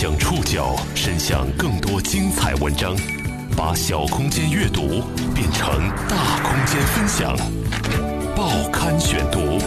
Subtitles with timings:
[0.00, 2.96] 将触角伸向更多精彩文章，
[3.54, 5.02] 把小空间阅读
[5.34, 7.36] 变成大空间分享。
[8.34, 9.58] 报刊选读，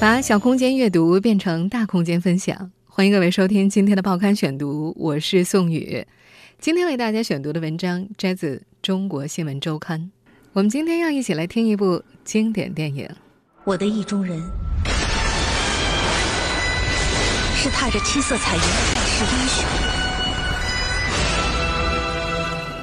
[0.00, 2.70] 把小空间阅读变成大空间分享。
[2.86, 6.06] 欢迎各位收听今天的报刊选读，我是宋宇。
[6.58, 10.00] 今天为大家选读的文章摘自《中国新闻周刊》。
[10.54, 13.04] 我们今天要一起来听一部经典电影
[13.64, 14.40] 《我的意中人》。
[17.64, 19.64] 是踏着七色彩云的盖世英雄。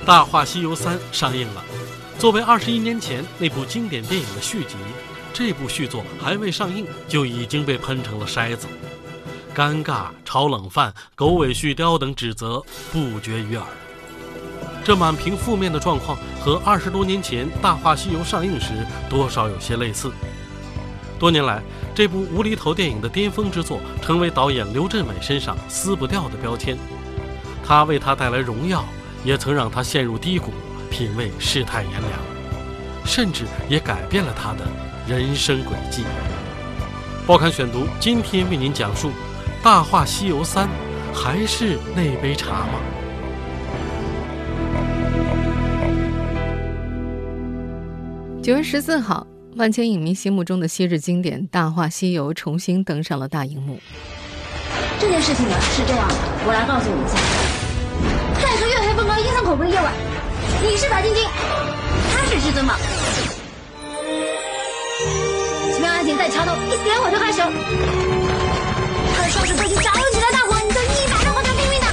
[0.07, 1.63] 《大话西游三》上映了，
[2.17, 4.73] 作为二十一年前那部经典电影的续集，
[5.31, 8.65] 这部续作还未上映就已经被喷成了筛子，
[9.53, 12.59] 尴尬、炒冷饭、狗尾续貂等指责
[12.91, 13.63] 不绝于耳。
[14.83, 20.11] 这满屏负面的状况和二十多年前《大话西游》上映时多少有些类似。
[21.21, 21.61] 多年来，
[21.93, 26.75] 这部无厘头电影的巅峰之作，成为导演刘镇伟身上撕不掉的标签。
[27.63, 28.83] 他为他带来荣耀，
[29.23, 30.49] 也曾让他陷入低谷，
[30.89, 32.11] 品味世态炎凉，
[33.05, 34.65] 甚至也改变了他的
[35.07, 36.03] 人生轨迹。
[37.27, 39.09] 报刊选读今天为您讲述
[39.61, 40.67] 《大话西游三》，
[41.13, 42.79] 还是那杯茶吗？
[48.41, 49.30] 九月十四号。
[49.55, 53.79] 万千影迷心目中的昔日经典《大话西游》重新登上了大荧幕。
[54.99, 57.17] 这件事情呢是这样的，我来告诉你一下，
[58.41, 59.93] 在一个月黑风高、阴森恐怖的夜晚，
[60.63, 61.23] 你是白晶晶，
[62.13, 62.75] 他是至尊宝。
[65.73, 67.43] 奇妙爱情在桥头，一点我就害羞。
[69.15, 71.87] 他的双手都已经着起了大火，你就一把让我掉命运的。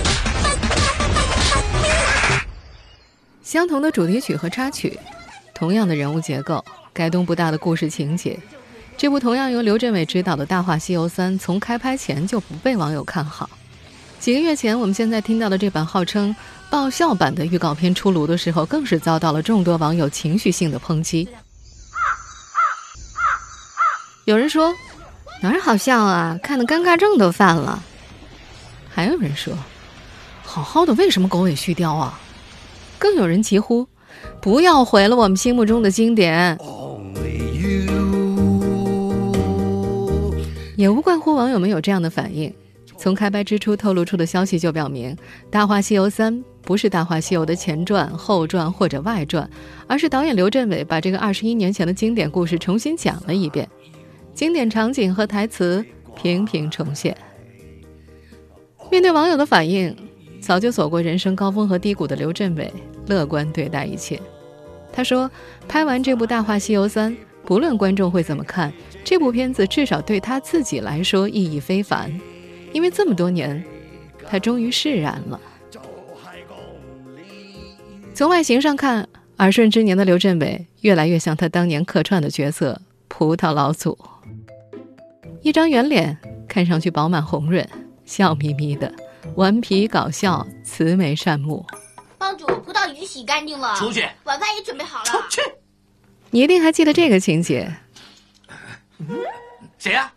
[3.42, 4.98] 相同的主题曲和插曲，
[5.58, 6.64] 同样的人物结构。
[6.94, 8.38] 改动不大的故事情节，
[8.96, 13.48] 这部同样由刘镇伟执导的《大话西游三》从开拍前就不被网友看好。
[14.18, 16.34] 几个月前，我们现在听到的这版号称
[16.68, 21.28] 爆笑版的预告片出炉的时候，更是遭到了众多网友情绪性的抨击。
[24.24, 24.74] 有人说
[25.40, 27.80] 哪儿好笑啊，看的尴尬症都犯了。
[28.92, 29.56] 还有人说
[30.42, 32.18] 好好的为什么狗尾续貂啊？
[32.98, 33.86] 更有人疾呼
[34.40, 36.58] 不要毁了我们心目中的经典。
[40.76, 42.52] 也无怪乎网友们有这样的反应。
[42.96, 45.14] 从开拍之初透露出的消息就表明，
[45.50, 49.48] 《大话西游三》不是《大话西游》的前传、后传或者外传，
[49.86, 53.68] 而是导演刘镇伟把这个二十一年前的经典故事重新讲了一遍，
[54.34, 55.84] 经典场景和台词
[56.16, 57.16] 频频重现。
[58.90, 59.94] 面对网友的反应，
[60.48, 62.72] 早就走过人生高峰和低谷的刘镇伟
[63.06, 64.18] 乐观对待一切。
[64.90, 65.30] 他说
[65.68, 67.12] ：“拍完这部《大话西游三》。”
[67.44, 68.72] 不论观众会怎么看
[69.04, 72.18] 这部片子，至少对他自己来说意义非凡，
[72.72, 73.62] 因为这么多年，
[74.26, 75.38] 他终于释然了。
[78.14, 83.98] 从外形上看，耳顺之年的刘镇伟越来越像他当年客串的角色——葡萄老祖。
[85.42, 86.16] 一张圆脸，
[86.48, 87.68] 看上去饱满红润，
[88.06, 88.90] 笑眯眯的，
[89.36, 91.64] 顽皮搞笑，慈眉善目。
[92.16, 94.08] 帮主，葡萄已经洗干净了，出去。
[94.24, 95.40] 晚饭也准备好了，出去。
[96.30, 97.72] 你一定还记得这个情节？
[99.78, 100.12] 谁呀？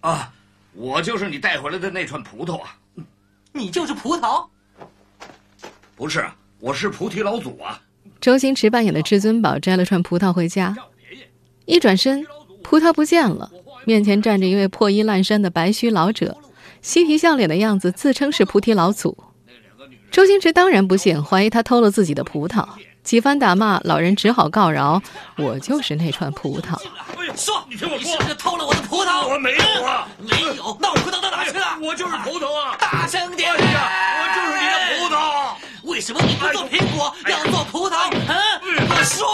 [0.00, 0.32] 啊，
[0.74, 2.76] 我就是你带回来的那串葡萄啊！
[3.52, 4.46] 你就是葡萄？
[5.96, 6.24] 不是，
[6.60, 7.82] 我是菩提老祖啊！
[8.20, 10.76] 周星驰扮演的至尊宝摘了串葡萄回家，
[11.66, 12.24] 一转身，
[12.62, 13.50] 葡萄不见了，
[13.84, 16.36] 面前站着一位破衣烂衫的白须老者，
[16.82, 19.16] 嬉皮笑脸的样子，自称是菩提老祖。
[20.10, 22.66] 周星驰当然不信，怀疑他偷了自己的葡萄。
[23.02, 25.00] 几番打骂，老人只好告饶
[25.38, 26.78] ：“我就是那串葡萄。”
[27.36, 29.26] 说，你听我说，你是不是偷了我的葡萄？
[29.28, 31.78] 我没有啊，没有，那我葡萄到哪去了？
[31.80, 32.76] 我就是葡萄啊！
[32.78, 33.50] 大声点！
[33.52, 33.88] 哎呀，
[34.20, 35.90] 我就是你的葡萄。
[35.90, 38.10] 为什么你不做苹果，要做葡萄？
[38.12, 39.26] 嗯，我说。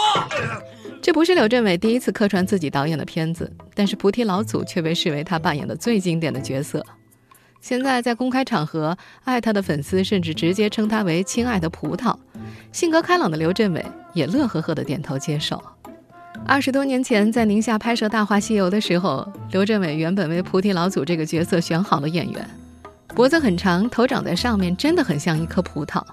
[1.01, 6.85] 这不是柳镇伟第一次客串自己导演的片子，但是菩提老祖却被视为他扮演的最经典的角色。
[7.65, 12.15] 现在在公开场合，爱他的粉丝甚至直接称他为“亲爱的葡萄”。
[12.71, 13.83] 性格开朗的刘镇伟
[14.13, 15.59] 也乐呵呵地点头接受。
[16.45, 22.47] 二十多年前，在宁夏拍摄《大话西游》的时候，刘镇伟原本为菩提老祖这个角色选好了演员，
[23.15, 26.03] 脖子很长，头长在上面，真的很像一颗葡萄。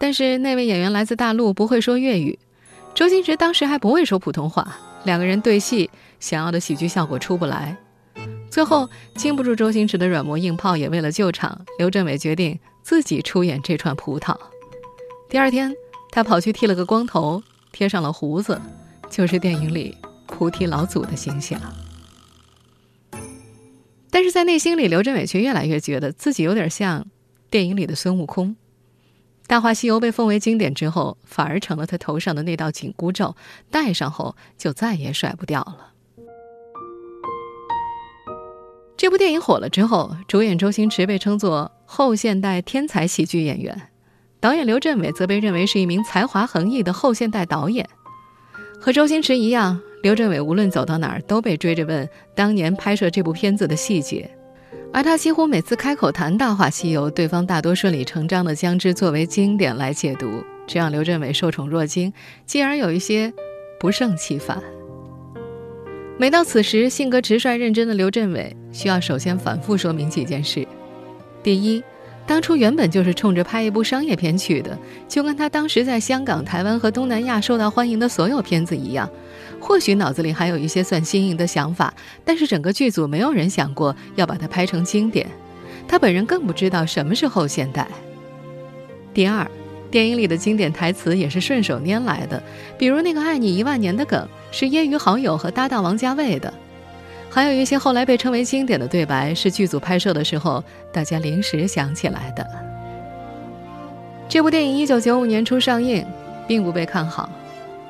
[0.00, 2.38] 但是那位演员来自大陆，不会说粤语，
[2.94, 5.90] 周星驰当时还不会说普通话，两个人对戏，
[6.20, 7.76] 想要的喜剧效果出不来。
[8.50, 14.34] 最后，经不住周星驰的软磨硬泡，也为了救场，刘镇伟决定自己出演这串葡萄。
[15.28, 15.74] 第二天，
[16.10, 18.60] 他跑去剃了个光头，贴上了胡子，
[19.10, 19.94] 就是电影里
[20.26, 21.60] 菩提老祖的形象。
[24.10, 27.06] 《但是在内心里，刘镇伟却越来越觉得自己有点像
[27.50, 28.50] 电影里的孙悟空。
[29.46, 33.36] 《大话西游》被奉为经典之后，反而成了他头上的那道紧箍咒，
[33.70, 35.92] 戴上后就再也甩不掉了。
[38.96, 43.88] 这部电影火了之后，主演周星驰被称作后现代天才喜剧演员，
[44.40, 47.86] 导演刘镇伟则被认为是一名才华横溢的后现代导演。
[48.80, 54.30] 和周星驰一样，刘镇伟无论走到哪儿都被追着问当年拍摄这部片子的细节，
[54.94, 62.10] 而他几乎每次开口谈《大话西游》，对方大多顺理成章地将之作为经典来解读，这让刘镇伟受宠若惊，
[62.46, 63.32] 继而有一些
[63.78, 64.62] 不胜其烦。
[66.18, 70.66] 每到此时，性格直率认真的刘镇伟需要首先反复说明几件事：
[71.42, 71.82] 第一，
[72.26, 79.10] 当初原本就是冲着拍一部商业片去的，就跟他当时在香港、台湾和东南亚受到欢迎的所有片子一样，
[79.60, 81.92] 或许脑子里还有一些算新颖的想法，
[82.24, 85.26] 但是整个剧组没有人想过要把它拍成经典，
[85.86, 87.86] 他本人更不知道什么是后现代。
[89.12, 89.46] 第二。
[89.88, 92.42] 电影里的经典台词也是顺手拈来的，
[92.76, 94.28] 比如那个“爱你一万年”的梗
[94.58, 96.50] 是业余好友和搭档王家卫的，
[97.28, 102.48] 还有一些后来被称为经典的对白是剧组拍摄的时候大家临时想起来的。
[104.26, 106.02] 这部电影一九九五年初上映，
[106.48, 107.28] 并不被看好，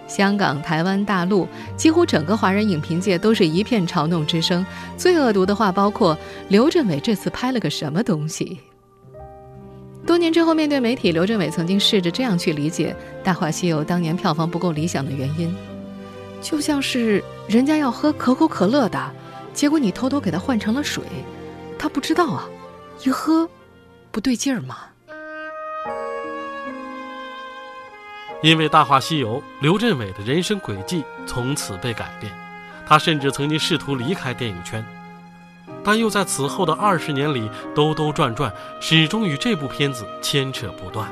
[0.08, 1.46] 香港、台湾、大陆
[1.76, 4.66] 几乎整个华人影评界都是一片嘲弄之声，
[4.96, 6.18] 最恶毒的话包括
[6.48, 8.58] 刘镇伟这次拍了个什么东西。
[10.04, 12.92] 多年之后，面对媒体，刘镇伟曾经试着这样去理解
[13.24, 15.54] 《大话西游》当年票房不够理想的原因，
[16.46, 19.12] 就像是人家要喝可口可乐的，
[19.52, 21.02] 结果你偷偷给他换成了水，
[21.76, 22.48] 他不知道啊，
[23.02, 23.50] 一喝
[24.12, 24.76] 不对劲儿嘛。
[28.44, 32.32] 因为《大话西游》，刘镇伟的人生轨迹从此被改变，
[32.86, 34.86] 他甚至曾经试图离开电影圈。
[35.82, 41.08] 但又在此后的二十年里兜兜转转，始终与这部片子牵扯不断。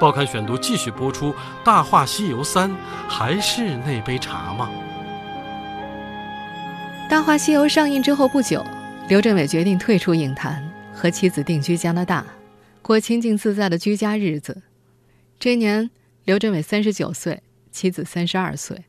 [0.00, 1.32] 报刊选读继续播出
[1.64, 2.70] 《大话西游三》，
[3.08, 4.70] 还是那杯茶吗？
[7.10, 8.64] 《大话西游》上映之后不久，
[9.08, 10.62] 刘镇伟决定退出影坛，
[10.94, 12.24] 和妻子定居加拿大，
[12.80, 14.62] 过清静自在的居家日子。
[15.40, 15.90] 这年，
[16.24, 17.42] 刘镇伟三十九岁，
[17.72, 18.84] 妻子三十二岁。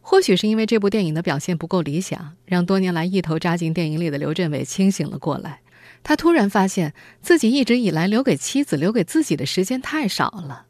[0.00, 5.60] 或许是因为这部电影的表现不够理想，让多年来一头扎进电影里的刘镇伟清醒了过来。
[6.02, 6.92] 他突然发现
[7.22, 10.66] 自己一直以来留给妻子、留给自己的时间太少了。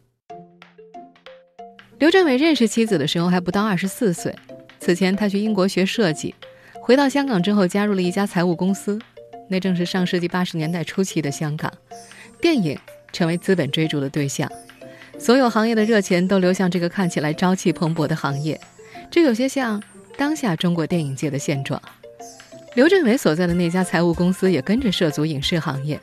[1.98, 4.34] 刘镇伟认识妻子的时候还不到二十四岁，
[4.78, 6.34] 此前他去英国学设计，
[6.82, 8.98] 回到香港之后加入了一家财务公司。
[9.48, 11.72] 那正是上世纪八十年代初期的香港，
[12.40, 12.78] 电影
[13.12, 14.50] 成为资本追逐的对象，
[15.18, 18.58] 所有行业的热钱都流向这个看起来朝气蓬勃的行业。
[19.10, 19.82] 这有些像
[20.16, 21.82] 当下中国电影界的现状。
[22.74, 26.00] 刘镇伟所在的那家财务公司也跟着涉足影视行业，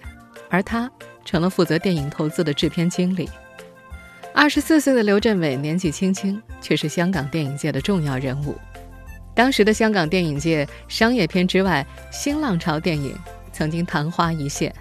[0.50, 0.92] 而他
[1.24, 3.30] 成了负责电影投资的制片经理。
[4.34, 8.54] 二十四岁的刘镇伟年纪轻轻，却是香港电影界的重要人物。
[9.34, 13.18] 当时的香港电影界，商业片之外，新浪潮电影
[13.54, 14.74] 曾经昙花一现。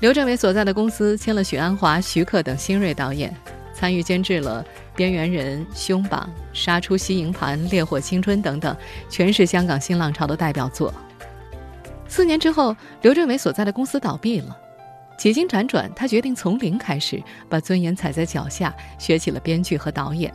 [0.00, 3.34] 刘镇伟所在的公司签了许鞍华、徐克等新锐导演，
[3.76, 4.64] 参与监制了。
[4.96, 8.74] 边缘人、凶榜、杀出西营盘、烈火青春等等，
[9.10, 10.90] 全是香港新浪潮的代表作。
[12.08, 14.56] 四年之后，刘镇伟所在的公司倒闭了，
[15.18, 20.32] 几经辗转，他决定从零开始，把尊严踩在脚下，学起了编剧和导演。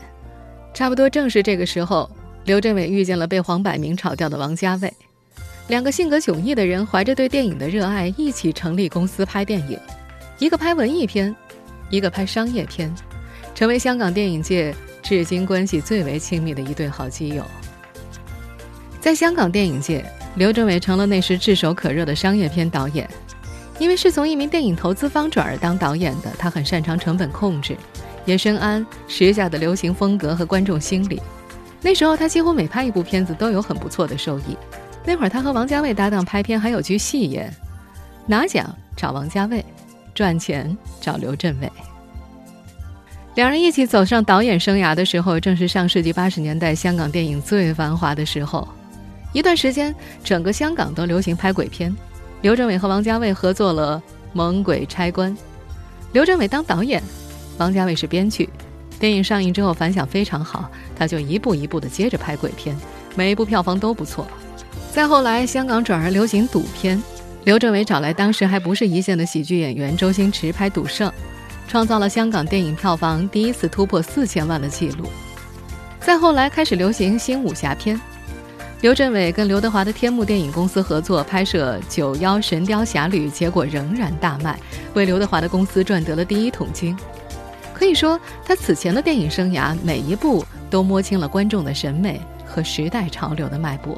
[0.76, 2.08] 差不多正是这个时候，
[2.44, 4.94] 刘镇伟遇见了被黄百鸣炒掉的王家卫，
[5.70, 9.80] 两个性格迥异的人，怀着对电影的热爱，一起成立公司拍电影，
[10.38, 11.36] 一个拍文艺片，
[11.90, 12.94] 一个拍商业片。
[13.54, 17.46] 成为香港电影界至今关系最为亲密的一对好基友。
[19.00, 20.06] 在香港电影界，
[20.36, 23.10] 刘镇伟成了那时炙手可热的商业片导演。
[23.80, 27.76] 因为是从一名电影投资方转而当导演的，他很擅长成本控制，
[28.26, 31.20] 也深谙时下的流行风格和观众心理。
[31.82, 34.56] 那时候他几乎每拍一部片子都有很不错的收益。
[35.04, 37.52] 那会儿他和王家卫搭档拍片还有句戏言
[38.28, 39.66] ：“拿奖找王家卫，
[40.14, 41.68] 赚钱找刘镇伟。”
[43.36, 48.68] 两人一起走上导演生涯的时候，正是上世纪八十年代香港电影最繁华的时候。
[49.32, 51.96] 一段时间，整个香港都流行拍鬼片。
[52.42, 54.02] 刘镇伟和王家卫合作了
[54.34, 55.32] 《猛鬼差关》，
[56.12, 57.02] 刘镇伟当导演，
[57.58, 58.50] 王家卫是编剧。
[59.00, 62.76] 电影上映之后反响非常好，他就一步一步的接着拍鬼片，
[63.16, 64.28] 每一部票房都不错。
[64.92, 67.02] 再后来，香港转而流行赌片，
[67.46, 71.10] 刘镇伟找来当时还不是一线的喜剧演员周星驰拍《赌圣》。
[71.72, 75.06] 创造了香港电影票房第一次突破四千万的记录。
[76.02, 77.98] 再后来开始流行新武侠片，
[78.82, 84.60] 刘镇伟跟刘德华的天幕电影公司合作拍摄《九妖神雕侠侣》，结果仍然大卖，
[84.96, 86.94] 为刘德华的公司赚得了第一桶金。
[87.74, 93.98] 可以说，他此前的电影生涯每一步都摸清了观众的审美和时代潮流的脉搏。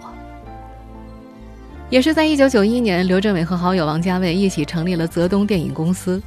[1.89, 6.21] 也是在1991年，刘镇伟和好友王家卫一起成立了泽东电影公司。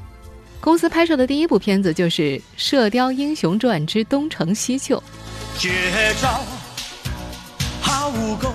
[0.60, 2.22] 公司拍摄的第一部片子就是
[2.56, 4.96] 《射雕英雄传之东成西就》。
[5.58, 5.70] 绝
[6.20, 6.40] 招。
[7.80, 8.52] 好武功，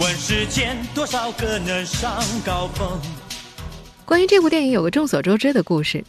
[0.00, 3.00] 问世间多少个能上高峰？
[4.04, 6.04] 关于这部电影，有个众所周知的故事。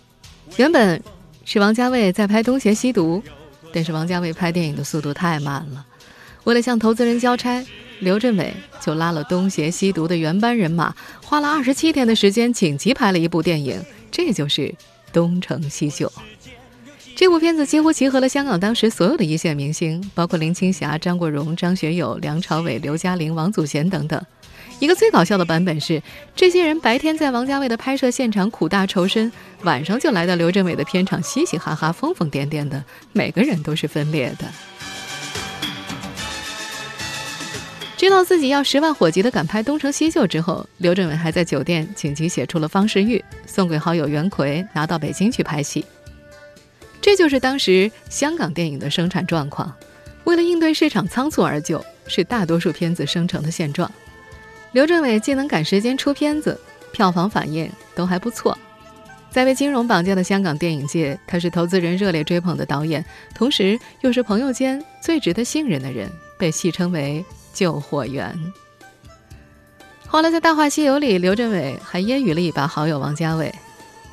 [0.58, 1.02] 原本
[1.46, 3.24] 是王家卫在拍《东邪西毒》，
[3.74, 5.86] 但是王家卫拍电影的速度太慢了。
[6.44, 7.64] 为了向投资人交差，
[8.00, 10.94] 刘镇伟就拉了《东邪西毒》的原班人马，
[11.24, 13.80] 花了二十七天的时间，紧急拍了一部电影，
[14.12, 14.62] 这就是
[15.14, 16.08] 《东成西就》。
[17.16, 24.20] 这部片子几乎集合了香港当时所有的一线明星，包括林青霞、张国荣、张学友、梁朝伟、刘嘉玲、王祖贤等等。
[24.80, 26.02] 一个最搞笑的版本是，
[26.36, 34.46] 这些人白天在王家卫的拍摄现场苦大仇深，晚上就来到刘镇伟的片场嘻嘻哈哈、疯疯癫癫的，每个人都是分裂的。
[38.02, 45.86] 知道自己要十万火急的赶拍《东成西就》之后，刘镇伟还在酒店紧急写出了方世玉，送给好友袁奎，拿到北京去拍戏。
[47.00, 49.72] 这就是当时香港电影的生产状况，
[50.24, 53.92] 为了应对市场仓促而就，是大多数片子生成的现状。
[54.72, 56.60] 刘镇伟既能赶时间出片子，
[56.92, 58.58] 票房反应都还不错。
[59.30, 63.06] 在被金融绑架的香港电影界，他是投资人热烈追捧的导演，
[63.36, 68.38] 同时又是朋友间最值得信任的人，被戏称为“救火员”。
[70.08, 73.48] 后来在《大话西游》里，刘镇伟还揶揄了一把好友王家卫。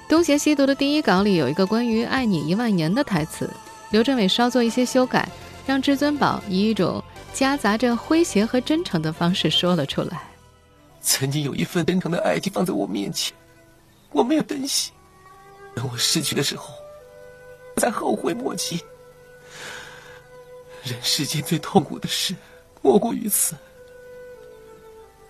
[0.10, 3.50] 《东邪西毒》的第一稿里有一个关于“爱你一万年”的台词，
[3.90, 5.28] 刘镇伟稍做一些修改，
[5.66, 7.02] 让至尊宝以一种
[7.34, 10.22] 夹杂着诙谐和真诚的方式说了出来
[11.02, 13.36] ：“曾经有一份真诚的爱情放在我面前，
[14.12, 14.92] 我没有珍惜，
[15.74, 16.72] 等我失去的时候，
[17.74, 18.80] 我才后悔莫及。
[20.84, 22.34] 人世间最痛苦的事，
[22.82, 23.56] 莫过于此。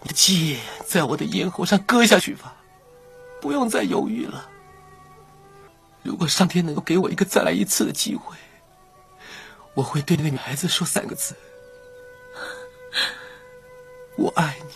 [0.00, 2.55] 你的剑在我的咽喉上割下去吧，
[3.40, 4.49] 不用再犹豫了。”
[6.05, 8.37] 如果上天能够给我一个再来一次的机会，
[9.75, 11.35] 我会对那个女孩子说三个字
[14.17, 14.75] ：“我爱你。”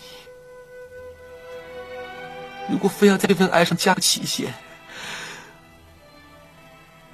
[2.69, 4.53] 如果非要在这份爱上加个期限，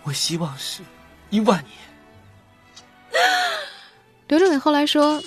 [0.04, 0.82] 我希望是
[1.30, 1.74] 一万年。
[4.28, 5.22] 刘镇伟后来说：“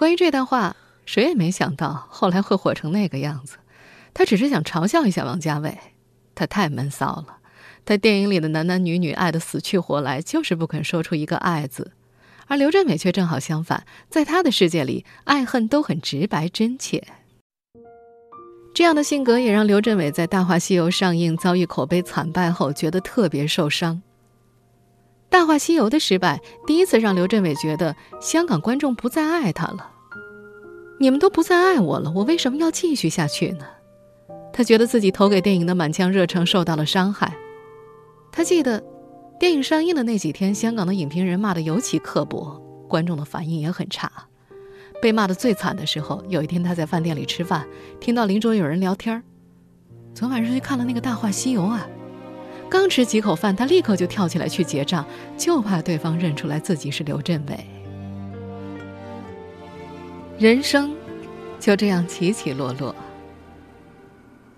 [0.00, 3.58] 关于这段话，谁也没想到后来会火成那个样子。
[4.14, 5.76] 他只是想嘲笑一下王家卫，
[6.34, 7.36] 他太闷骚了。”
[7.84, 11.92] 他电影里的男男女女爱得死去活来，就是不肯说出一个“爱”字，
[12.46, 17.06] 而刘镇伟却正好相反，在他的世界里，爱恨都很直白真切。
[18.72, 23.96] 这样的性格也让刘镇伟在《大话西游》上映遭遇口碑惨败后，觉得特别受伤。
[25.30, 29.92] 《大话西游》的失败，第一次让刘镇伟觉得香港观众不再爱他了。
[30.98, 33.64] 你们都不再爱我了，我为什么要继续下去呢？
[34.52, 37.34] 他觉得自己投给电影的满腔热诚受到了伤害。
[38.32, 38.82] 他记得，
[39.38, 44.10] 电影上映的那几天，香港的影评人骂得尤其刻薄，观众的反应也很差。
[45.00, 47.66] 被骂得最惨的时候，有一天他在饭店里吃饭，
[48.00, 49.22] 听到邻桌有人聊天儿
[50.12, 51.88] ：“昨晚上去看了那个《大话西游》啊。”
[52.70, 55.04] 刚吃几口饭，他立刻就跳起来去结账，
[55.36, 57.66] 就怕对方认出来自己是刘镇伟。
[60.38, 60.94] 人生
[61.58, 62.94] 就这样起起落落。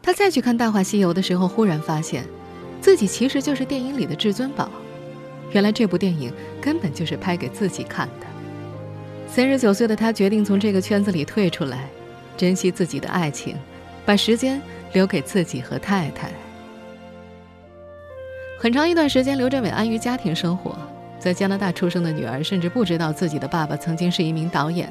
[0.03, 2.25] 他再去看《大话西游》的时候，忽然发现。
[2.83, 4.69] 自己其实就是电影里的至尊宝，
[5.53, 8.27] 原来这部电影根本就是拍给自己看的。
[9.29, 11.89] 三十九岁的他决定从这个圈子里退出来，
[12.37, 13.57] 珍惜自己的爱情，
[14.05, 14.61] 把时间
[14.93, 16.33] 留给自己和太太。
[18.63, 20.79] 很长一段时间，刘镇伟安于家庭生活，
[21.19, 24.89] 在加拿大出生的女儿甚至不知道自己的爸爸曾经是一名导演。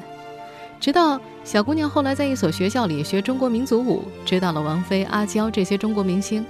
[0.78, 6.44] 直到小姑娘后来在一所学校里学中国民族舞，知道了王菲、阿娇这些中国明星。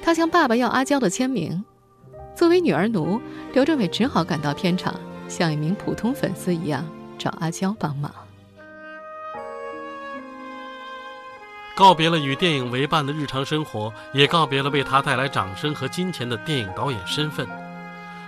[0.00, 1.62] 她向爸爸要阿娇的签名，
[2.34, 3.20] 作为女儿奴，
[3.52, 4.98] 刘镇伟只好赶到片场，
[5.28, 6.82] 像一名普通粉丝一样
[7.18, 8.10] 找阿娇帮忙。
[11.82, 17.44] 告别了与电影为伴的日常生活，也告别了为他带来掌声和金钱的电影导演身份。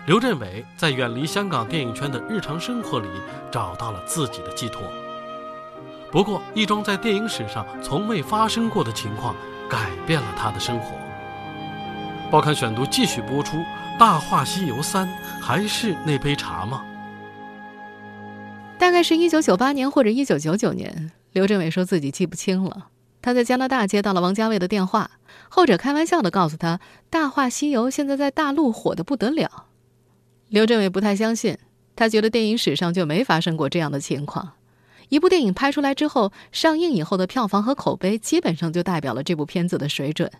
[0.06, 3.06] 刘镇伟在远离香港电影圈的日常生活里
[3.52, 4.82] 找到了自己的寄托。
[6.10, 9.36] 不过，一桩在电影史上从未发生过的情况，
[9.70, 10.96] 改变了他的生活。
[12.32, 13.58] 报刊选读继续播出，
[13.96, 15.06] 《大话西游三》
[15.40, 16.84] 还是那杯茶吗？
[18.80, 22.88] 《大概是一九九八年或者一九九九年，刘镇伟说自己记不清了。
[23.24, 25.12] 他在加拿大接到了王家卫的电话，
[25.48, 26.76] 后者开玩笑的告诉他，
[27.08, 29.64] 《大话西游》现在在大陆火的不得了。
[30.50, 31.56] 刘镇伟不太相信，
[31.96, 34.56] 他觉得电影史上就没发生过这样的情况。
[35.08, 40.30] 一部电影拍出来之后，上映以后的票房和口碑基本上就代表了这部片子的水准。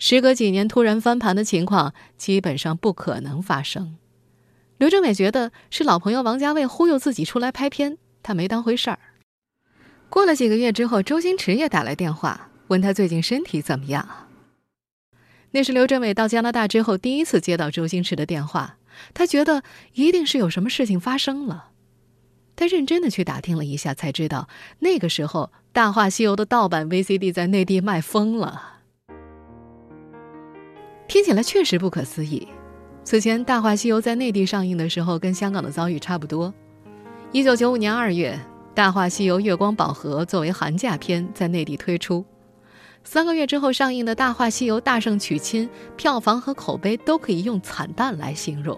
[0.00, 3.96] 时隔几年突然翻盘的情况，基本上不可能发生。
[4.78, 8.98] 刘镇伟觉得是老朋友王家卫忽悠自己出来拍片，他没当回事儿。
[10.14, 14.08] 过了几个月之后，周星驰也打来电话，问他最近身体怎么样。
[15.50, 18.76] 那是刘镇伟到加拿大之后第一次接到周星驰的电话，
[19.12, 21.70] 他觉得一定是有什么事情发生了。
[22.54, 28.74] 他认真的去打听了一下，才知道那个时候《大话西游》的盗版 VCD 在内地卖疯了。
[31.08, 32.46] 听起来确实不可思议。
[33.02, 36.54] 此前，《大话西游》在内地上映的时候，跟香港的遭遇差不多。
[37.32, 38.38] 一九九五年二月，
[38.74, 42.24] 《大话西游月光宝盒》作为寒假片在内地推出。
[43.04, 48.76] 三个月之后上映的《大话西游大圣娶亲》，票房和口碑都可以用惨淡来形容。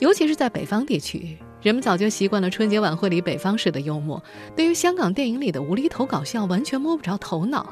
[0.00, 4.20] 尤其是在北方地区，人们早就习惯了春节晚会里北方式的幽默，
[4.56, 7.70] 对于香港电影里的无厘头搞笑完全摸不着头脑。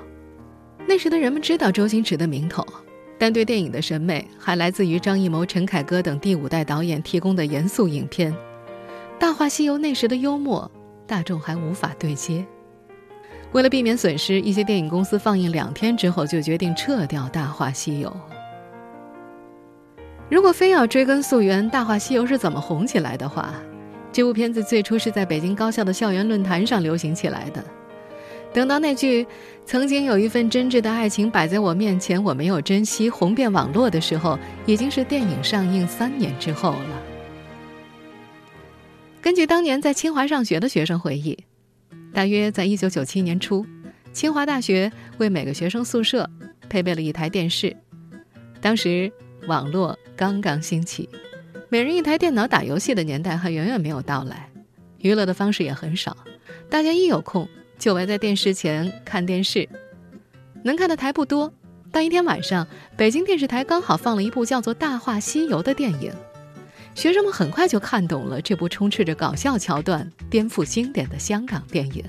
[0.87, 2.65] 那时的人们知道周星驰的名头。
[3.19, 8.31] 但对电影的审美还来自于张艺谋、陈凯歌等第五代导演提供的严肃影片，
[9.19, 10.71] 《大话西游》那时的幽默，
[11.07, 12.45] 大众还无法对接。
[13.53, 18.11] 为了避免损失，一些电影公司放映两天之后就决定撤掉《大话西游》。
[20.29, 23.55] 如果非要追根溯源，《大话西游》是怎么红起来的话，
[24.13, 27.65] 这部片子最初是在北京高校的校园论坛上流行起来的。
[28.53, 29.27] 等到那句
[29.65, 37.16] “曾经有一份真挚的爱情摆在我面前，我没有珍惜”红遍网络的时候，已经是电影上映三年之后了。
[39.27, 41.37] 根据当年在清华上学的学生回忆，
[42.15, 43.67] 大约在一九九七年初，
[44.13, 46.31] 清华大学为每个学生宿舍
[46.69, 47.77] 配备了一台电视。
[48.61, 49.11] 当时
[49.49, 51.09] 网络刚刚兴起，
[51.69, 54.49] 每人一台电脑打游戏的年代还远远没有到来，
[54.99, 56.17] 娱乐的方式也很少，
[56.71, 57.49] 大家一有空。
[57.81, 59.69] 就围在电视前看电视，
[60.63, 61.53] 能看的台不多。
[61.91, 62.65] 但一天晚上，
[62.97, 66.13] 北京电视台刚好放了一部叫做《大话西游》的电影，
[66.97, 72.03] 学生们很快就看懂了这部充斥着搞笑桥段、颠覆经典的香港电影。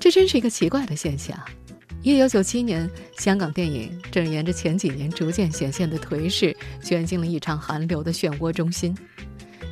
[0.00, 1.38] 这真是一个奇怪的现象。
[2.02, 8.96] 一九九七年，香港电影正沿着前几年逐渐显现的颓势，卷进了一场寒流的漩涡中心。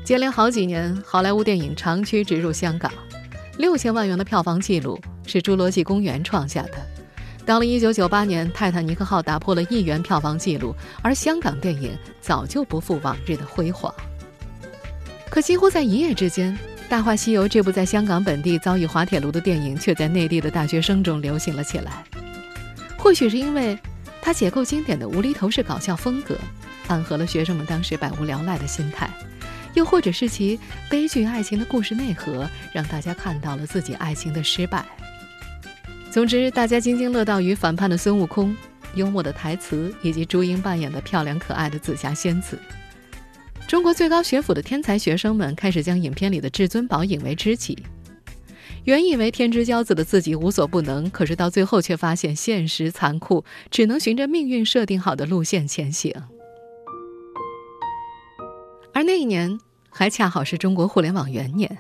[0.05, 2.93] 接连好几年，好莱坞电影长驱直入香港。
[3.57, 6.87] 六千万元的票房纪录是《侏罗纪公园》创下的。
[7.47, 13.93] 到了1998年，《泰坦尼克号》打破了亿元票房纪录，而香港电影早就不复往日的辉煌。
[15.29, 16.53] 可几乎在一夜之间，
[16.89, 22.05] 《大话西游》这部在香港本地遭遇滑铁卢的电影，却在内地的大学生中流行了起来。
[22.97, 23.79] 或许是因为
[24.21, 26.37] 它解构经典的无厘头式搞笑风格，
[26.89, 29.09] 暗合了学生们当时百无聊赖的心态。
[29.75, 30.59] 又或者是其
[30.91, 34.85] 悲剧爱情的故事内核，让大家看到了自己爱情的失败。
[36.11, 38.55] 总之，大家津津乐道于反叛的孙悟空、
[38.97, 42.59] 幽默的台词以及朱茵扮演的漂亮可爱的紫霞仙子。
[43.69, 47.79] 中国最高学府的天才学生们开始将影片里的至尊宝引为知己。
[48.85, 56.13] 原以为天之骄子的自己无所不能，可是到最后却发现现实残酷，只能循着命运设定好的路线前行。
[58.93, 59.57] 而那一年
[59.91, 61.79] 还恰好是中国互联网元年。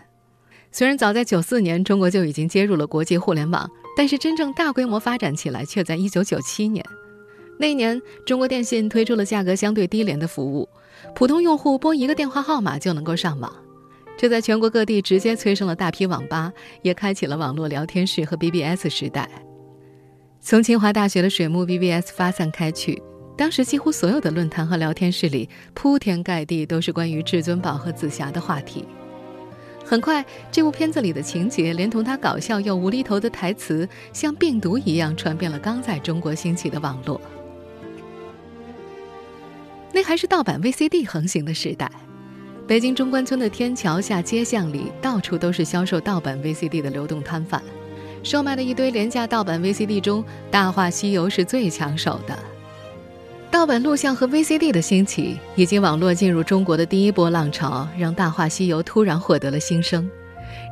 [0.70, 6.84] 虽然早在九四年，中国就已经接入了国际互联网，但是真正大规模发展起来却在一九九七年。
[7.58, 10.68] 那一年，中国电信推出了价格相对低廉的服务，
[11.14, 13.54] 普通用户拨一个电话号码就能够上网。
[14.16, 19.28] 这在全国各地直接催生了大批网吧，也开启了网络聊天室和 BBS 时代。
[20.40, 23.02] 从清华大学的水木 BBS 发散开去。
[23.36, 28.84] 当时几乎所有的论坛和聊天室里，铺天盖地都是关于至尊宝和紫霞的话题。
[29.90, 37.20] 很快，这部片子里的情节，连同他搞笑又无厘头的台词，像病毒一样传遍了刚在中国兴起的网络。
[39.92, 41.90] 那还是盗版 VCD 横行的时代，
[42.68, 47.60] 北京中关村的天桥下街巷里，到处都是销售盗版 VCD 的流动摊贩，
[48.22, 50.22] 售卖的一堆廉价盗版 VCD 中，
[50.52, 52.38] 《大话西游》是最抢手的。
[53.50, 60.08] 盗版录像和 VCD 的兴起，以及网络进入中国的第一波浪潮，让《大话西游》突然获得了新生。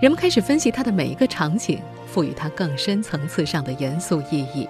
[0.00, 4.68] 人们开始分析它的每一个场景，赋予它更深层次上的严肃意义。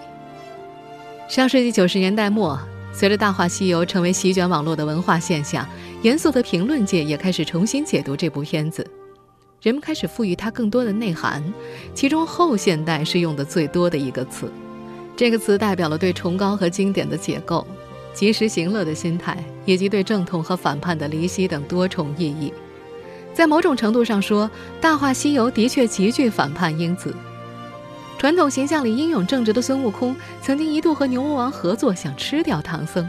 [1.29, 2.59] 上世纪九十年代末，
[2.95, 5.69] 随着《大话西游》成为席卷网络的文化现象，
[6.01, 8.87] 严肃的评论界也开始重新解读这部片子。
[9.61, 11.45] 人们开始赋予它更多的内涵，
[11.93, 14.51] 其中“后现代”是用的最多的一个词。
[15.15, 17.67] 这个词代表了对崇高和经典的解构、
[18.19, 22.53] 及时行乐的心态，以及对正统和反叛的离析等多重意义。
[23.33, 24.47] 在某种程度上说，
[24.81, 27.15] 《大话西游》的确极具反叛因子。
[28.19, 33.09] 传统形象里英勇正直的孙悟空，曾经一度和牛魔王合作，想吃掉唐僧。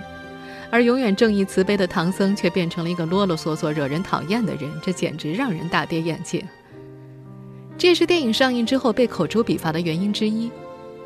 [0.69, 6.39] 而永远正义慈悲的唐僧却变成了一个啰啰嗦嗦、惹人讨厌的人，这简直让人大跌眼镜。
[7.79, 10.51] 这也是电影上映之后被口诛笔伐的原因之一。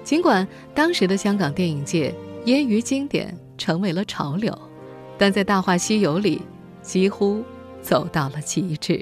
[0.04, 2.14] 尽管当时的香港电影界
[2.44, 4.54] 揶揄经典成为了潮流，
[5.18, 6.42] 但在《大话西游》里
[6.82, 7.42] 几乎
[7.82, 9.02] 走到了极致。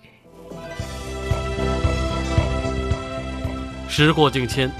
[3.89, 4.69] 时过境迁，《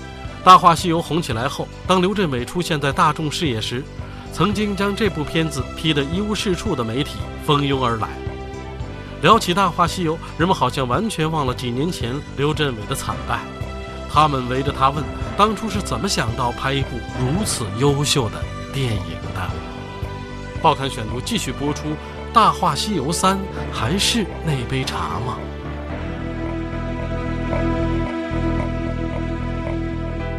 [0.43, 3.83] 大话西游》红起来后，当刘镇伟出现在大众视野时，
[4.31, 8.07] 曾经将这部片子批得一无是处的媒体蜂拥而来。
[9.23, 13.39] 聊起《大话西游》，人们好像完全忘了几年前刘镇伟的惨败。
[14.07, 15.03] 他们围着他问
[15.35, 16.89] ：“当初是怎么想到拍一部
[17.19, 18.35] 如此优秀的
[18.71, 19.49] 电影的？”
[20.61, 21.89] 报刊选读继续播出，
[22.31, 23.35] 《大话西游三》
[23.73, 25.39] 还是那杯茶吗？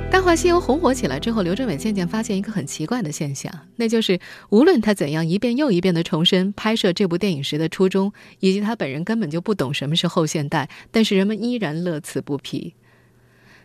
[0.12, 12.74] 《大话西游》红火起来之后，刘镇伟渐渐发现一个很奇怪的现象，那就是无论他怎样一遍又一遍的重申拍摄这部电影时的初衷，以及他本人根本就不懂什么是后现代，但是人们依然乐此不疲。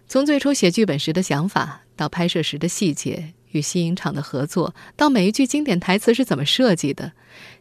[0.07, 7.11] 从最初写剧本时的想法，到拍摄时的细节与西影厂的合作，到每一句经典台词是怎么设计的，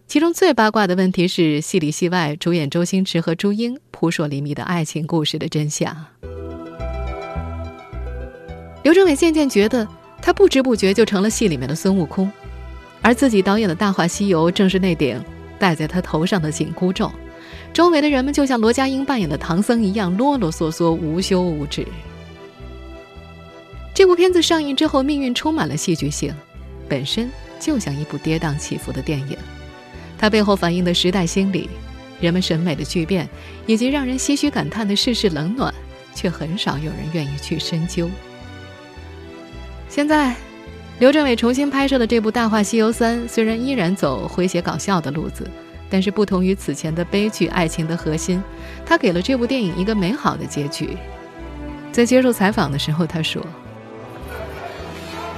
[0.06, 5.96] 其中最八卦的问题是戏里戏外主演周星驰和朱茵扑朔迷离的爱情故事的真相。
[8.82, 9.86] 刘镇伟渐渐觉得，
[10.22, 12.30] 他不知不觉就成了戏里面的孙悟空，
[13.02, 15.20] 而自己导演的《大话西游》正是那顶
[15.58, 17.10] 戴在他头上的紧箍咒。
[17.72, 21.86] 周围的人们就像罗家英扮演的唐僧一样啰啰嗦嗦、无休无止。
[23.96, 26.30] 这部片子上映之后，命运充满了戏剧性，
[26.86, 29.38] 本身就像一部跌宕起伏的电影。
[30.18, 31.70] 它背后反映的时代心理、
[32.20, 33.26] 人们审美的巨变，
[33.64, 35.72] 以及让人唏嘘感叹的世事冷暖，
[36.14, 38.10] 却很少有人愿意去深究。
[39.88, 40.36] 现在，
[40.98, 45.50] 刘镇伟重新拍摄的这部《大话西游三》，虽然依然走诙谐搞笑的路子，
[45.88, 48.42] 但是不同于此前的悲剧爱情的核心，
[48.84, 50.98] 他给了这部电影一个美好的结局。
[51.90, 53.42] 在接受采访的时候，他说：“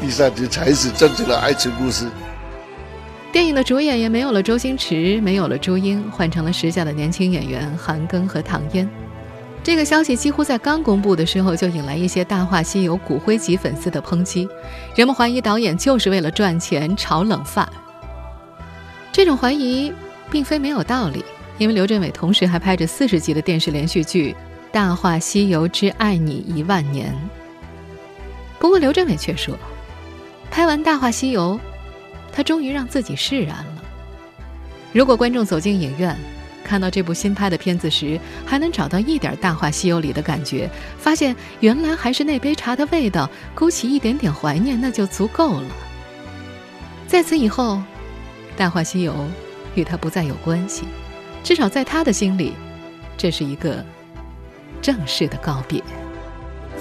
[0.01, 2.07] 第三集才是真正的爱情故事。”
[3.33, 8.89] 电影的主演也没有了周星驰，没有了朱茵，换成了时下的年轻演员韩庚和唐嫣。
[9.63, 14.49] 这个消息几乎在刚公布的时候就引来一些《大话西游》骨灰级粉丝的抨击，
[14.95, 17.69] 人们怀疑导演就是为了赚钱炒冷饭。
[19.13, 19.93] 这种怀疑
[20.31, 21.23] 并非没有道理，
[21.59, 24.33] 因为刘镇伟同时还拍着四十集的电视连续剧
[24.73, 27.13] 《大话西游之爱你一万年》。
[28.59, 29.55] 不过刘镇伟却说，
[30.51, 31.59] 拍完《大话西游》，
[32.33, 33.83] 他终于让自己释然了。
[34.93, 36.17] 如果观众走进影院，
[36.65, 45.67] 看到这部新拍的片子时，还能找到一点《大话西游》里的感觉，发现原来还是那杯茶的味道，勾起一点点怀念，那就足够了。
[47.07, 47.77] 在此以后，
[48.57, 49.13] 《大话西游》
[49.75, 50.85] 与他不再有关系，
[51.43, 52.55] 至少在他的心里，
[53.17, 53.83] 这是一个
[54.83, 55.83] 正式的告别。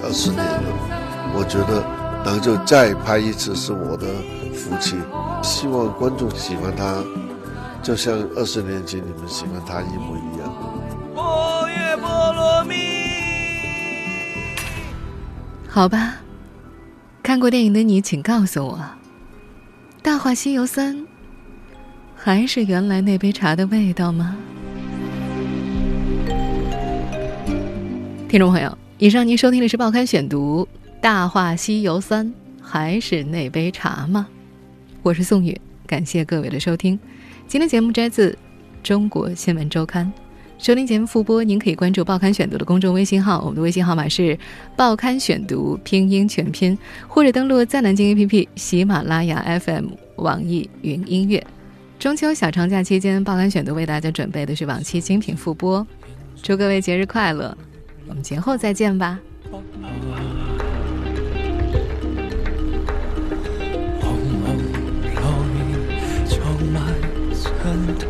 [0.04, 1.82] 二十年了，我觉得
[2.26, 4.08] 能就再拍一次是我的
[4.54, 4.96] 福气，
[5.42, 7.04] 希望观众喜欢他。
[7.82, 10.54] 就像二十年前你们喜欢他一模一样。
[15.70, 16.16] 好吧，
[17.22, 18.78] 看过电影的你，请告诉我，
[20.02, 20.96] 《大话西游三》
[22.16, 24.36] 还是原来那杯茶的味道吗？
[28.28, 30.68] 听众朋友，以上您收听的是《报刊选读》，
[31.00, 32.26] 《大话西游三》
[32.60, 34.28] 还是那杯茶吗？
[35.04, 35.56] 我是宋宇，
[35.86, 37.00] 感谢各位的收听。
[37.48, 38.32] 今天节目摘自
[38.82, 40.12] 《中国新闻周刊》，
[40.64, 44.36] 收听节目复播，您可以关注《报刊选读》的公众微信号，我们的微信号码是
[44.76, 46.76] 《报刊选读》拼音全拼，
[47.08, 51.46] 或者登录在南京 APP、喜马拉雅 FM、网易云音乐。
[52.00, 55.86] 中秋小长假期间，《报刊选读》为大家准备的是往期精品复播，
[56.42, 57.56] 祝各位节日快乐！
[58.08, 59.20] 我们节后再见吧。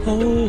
[0.07, 0.46] 透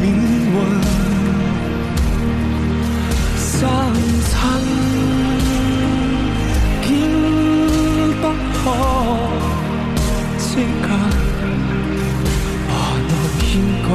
[0.00, 0.04] 命
[0.52, 0.54] 运，
[3.36, 3.60] 相
[4.30, 4.36] 衬，
[6.82, 6.86] 竟
[8.20, 8.60] 不可
[10.38, 10.88] 接近，
[12.68, 12.70] 无
[13.08, 13.42] 奈偏
[13.82, 13.86] 觉。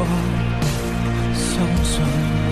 [0.00, 0.04] 我
[1.34, 2.47] 相信。